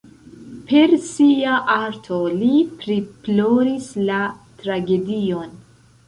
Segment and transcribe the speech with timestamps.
[0.69, 4.23] Per sia arto li priploris la
[4.63, 5.53] tragedion.